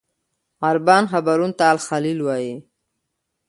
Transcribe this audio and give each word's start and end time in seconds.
عربان 0.69 1.03
حبرون 1.11 1.51
ته 1.57 1.65
الخلیل 1.75 2.19
وایي. 2.23 2.53